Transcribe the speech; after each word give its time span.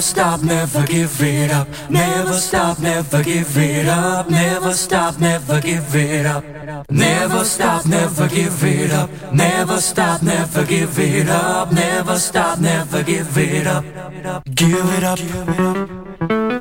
Stop, 0.00 0.42
never 0.42 0.86
give 0.86 1.20
it 1.20 1.50
up. 1.50 1.68
Never 1.90 2.34
stop, 2.34 2.78
never 2.78 3.22
give 3.22 3.56
it 3.56 3.88
up. 3.88 4.30
Never 4.30 4.72
stop, 4.72 5.18
never 5.18 5.60
give 5.60 5.94
it 5.94 6.26
up. 6.26 6.44
Never 6.90 7.44
stop, 7.44 7.86
never 7.86 8.28
give 8.28 8.64
it 8.64 8.92
up. 8.92 9.10
Never 9.32 9.80
stop, 9.80 10.22
never 10.22 10.64
give 10.64 10.98
it 10.98 11.28
up. 11.28 11.72
Never 11.72 12.18
stop, 12.18 12.60
never 12.60 13.02
give 13.02 13.36
it 13.38 13.66
up. 13.66 13.84
Give 14.54 14.88
it 14.98 15.04
up. 15.04 15.18
Give 15.18 15.48
it 15.48 15.60
up. 15.60 16.53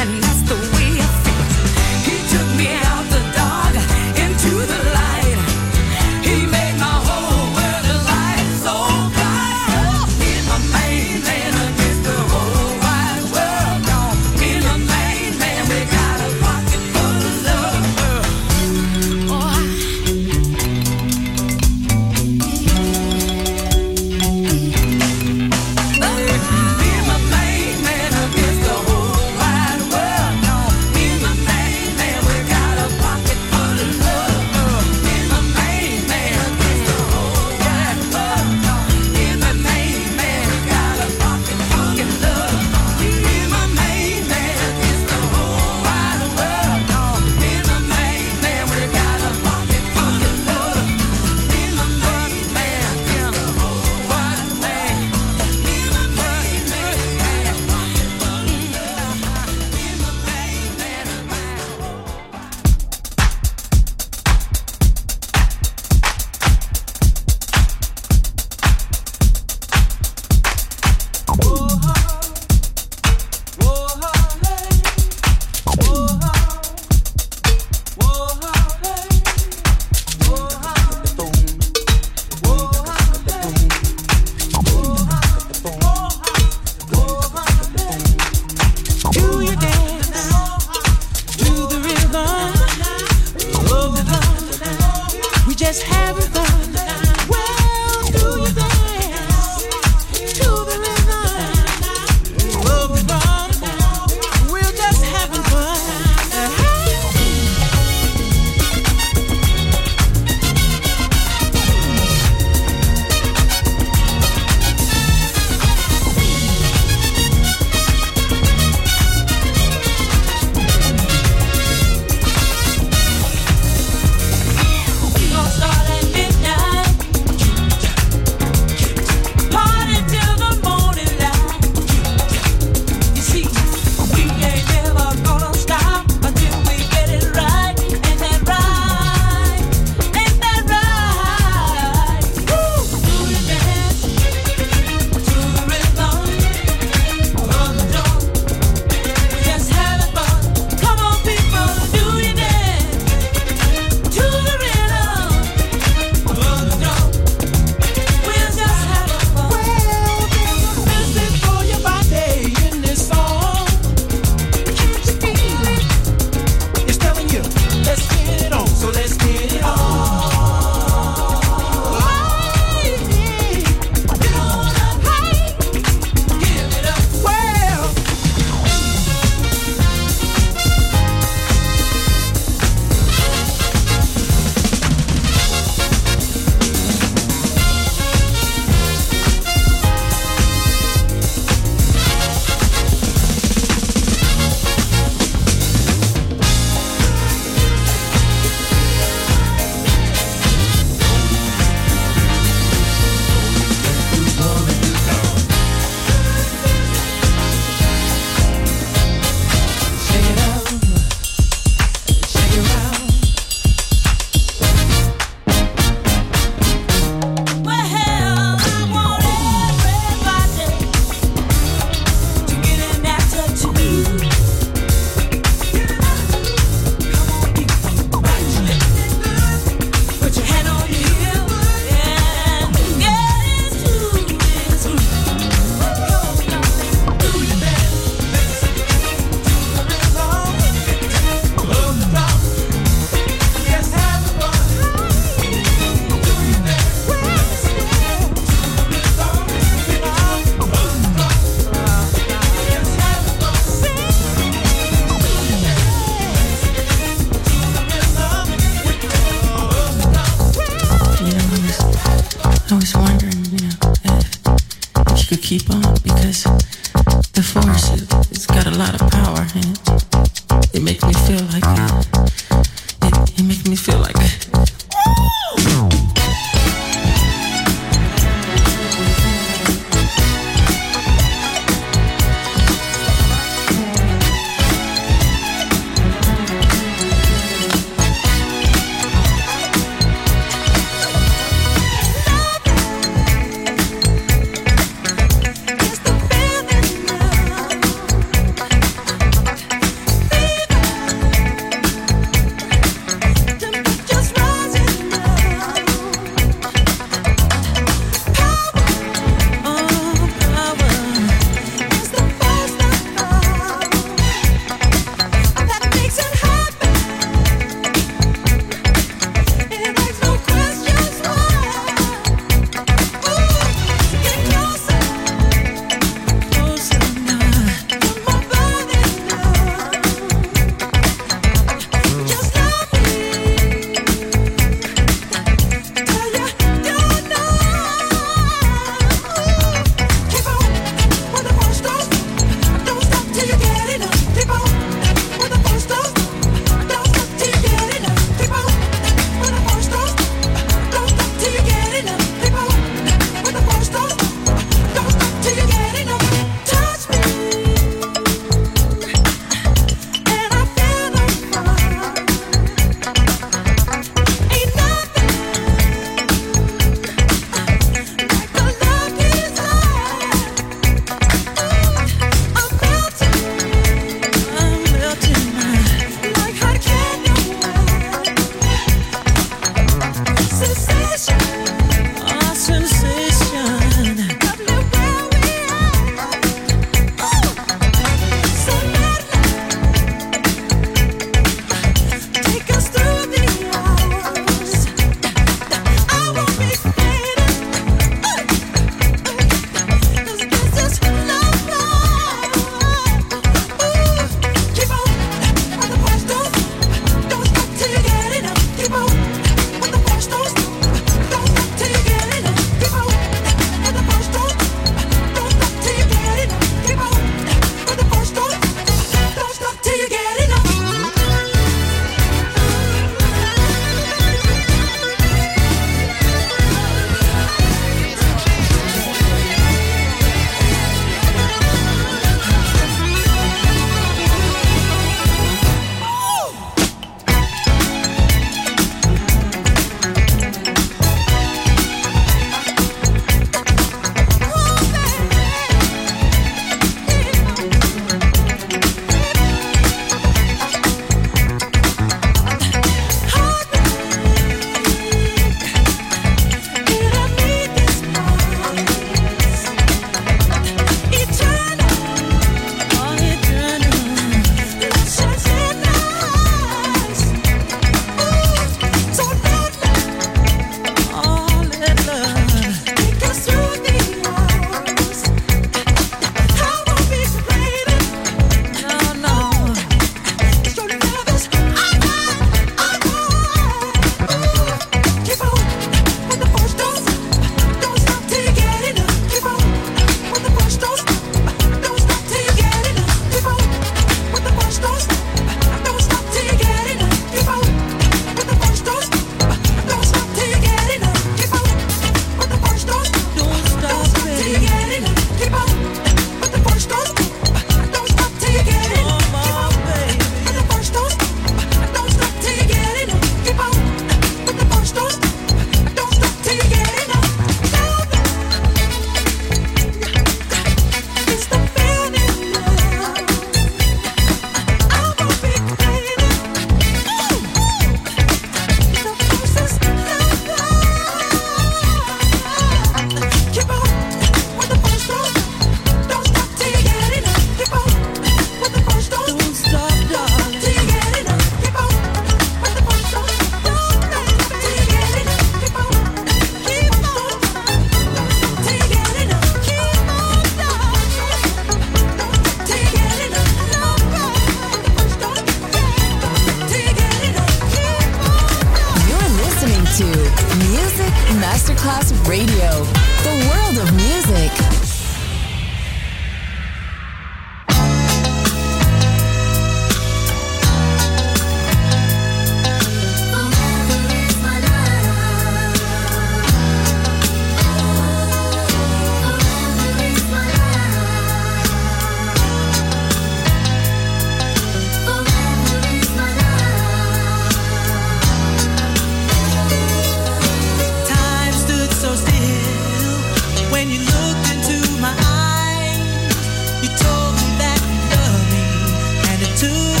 do 599.71 600.00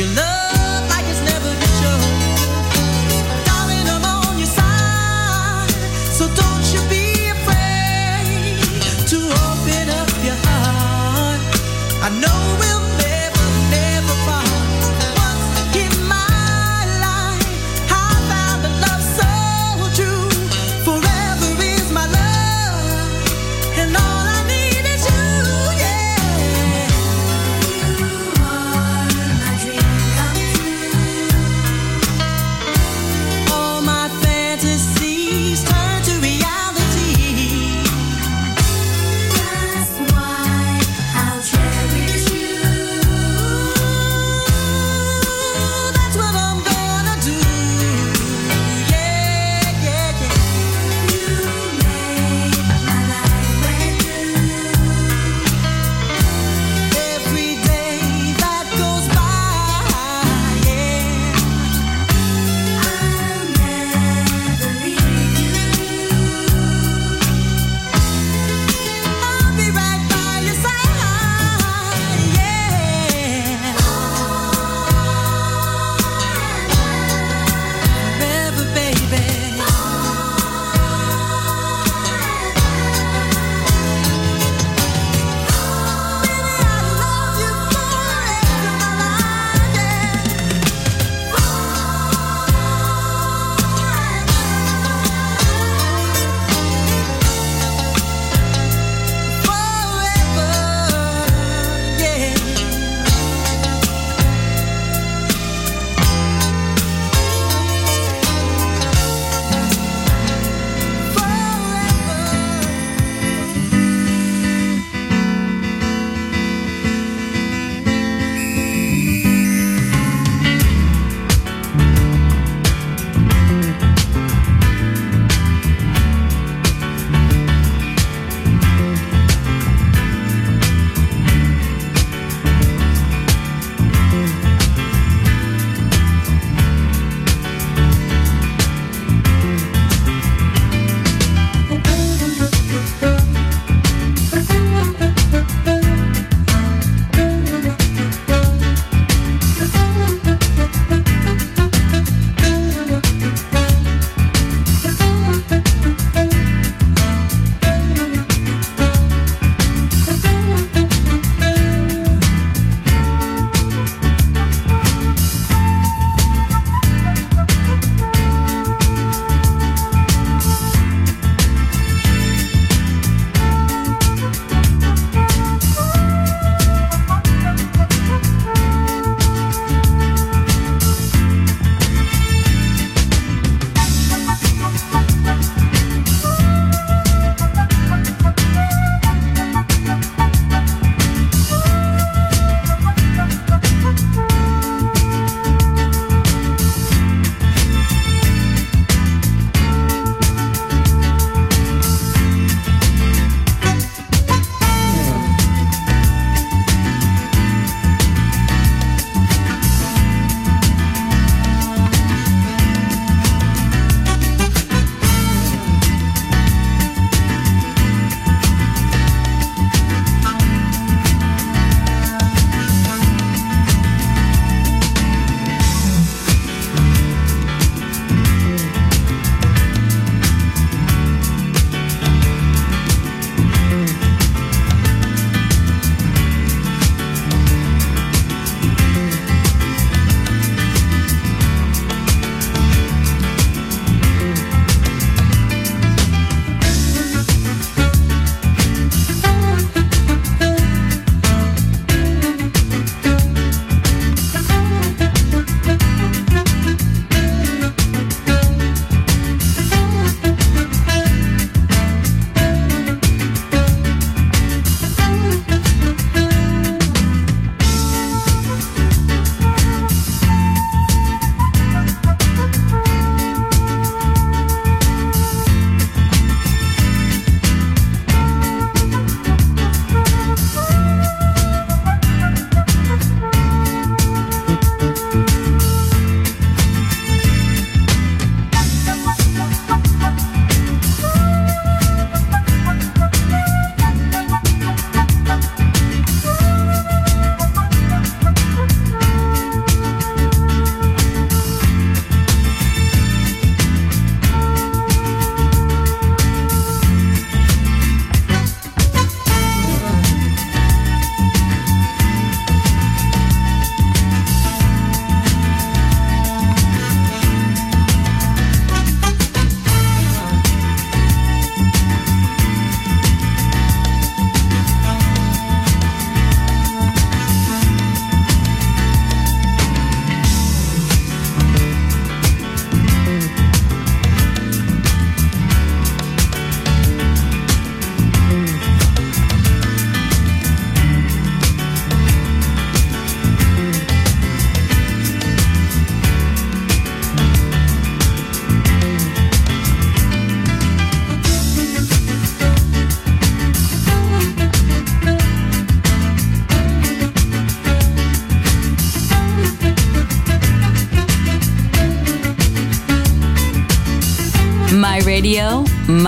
and 0.00 0.14
love 0.14 0.27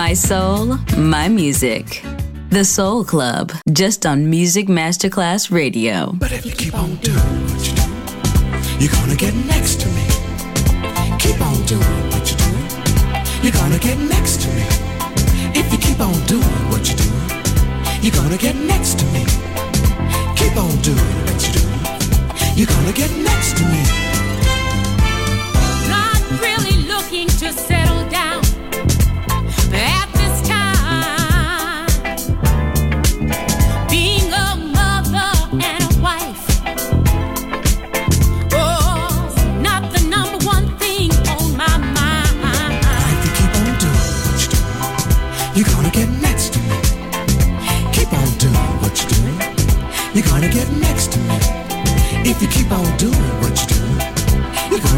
My 0.00 0.14
soul, 0.14 0.78
my 0.96 1.28
music. 1.28 2.02
The 2.48 2.64
Soul 2.64 3.04
Club, 3.04 3.52
just 3.70 4.06
on 4.06 4.30
Music 4.30 4.66
Masterclass 4.66 5.50
Radio. 5.50 6.12
But 6.14 6.32
if 6.32 6.46
you 6.46 6.52
keep 6.52 6.74
on 6.74 6.96
doing 7.04 7.40
what 7.50 7.60
you 7.68 7.74
do, 7.76 7.86
you're 8.80 8.92
gonna 8.92 9.14
get 9.14 9.34
next 9.44 9.78
to 9.82 9.88
me. 9.88 10.06
Keep 11.18 11.42
on 11.42 11.54
doing 11.66 12.00
what 12.12 12.24
you 12.30 12.36
do, 12.38 12.50
you're 13.42 13.52
gonna 13.52 13.78
get 13.78 13.98
next 13.98 14.40
to 14.40 14.48
me. 14.48 14.64
If 15.60 15.70
you 15.70 15.78
keep 15.78 16.00
on 16.00 16.18
doing 16.24 16.62
what 16.72 16.88
you 16.88 16.96
do, 16.96 17.10
you're 18.00 18.16
gonna 18.16 18.38
get 18.38 18.56
next 18.56 18.98
to 19.00 19.04
me. 19.12 19.22
Keep 20.34 20.56
on 20.56 20.74
doing 20.80 21.16
what 21.26 21.38
you 21.44 21.52
do, 21.60 21.64
you're 22.56 22.72
gonna 22.74 22.94
get 22.94 23.10
next 23.18 23.58
to 23.58 23.64
me. 23.64 24.09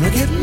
gonna 0.02 0.14
get 0.16 0.41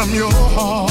Masterclass 0.00 0.90